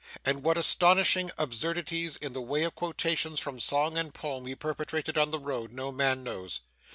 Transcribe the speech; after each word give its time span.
And 0.25 0.41
what 0.41 0.57
astonishing 0.57 1.29
absurdities 1.37 2.17
in 2.17 2.33
the 2.33 2.41
way 2.41 2.63
of 2.63 2.73
quotation 2.73 3.37
from 3.37 3.59
song 3.59 3.99
and 3.99 4.11
poem 4.11 4.47
he 4.47 4.55
perpetrated 4.55 5.15
on 5.15 5.29
the 5.29 5.37
road, 5.37 5.71
no 5.71 5.91
man 5.91 6.23
knows. 6.23 6.61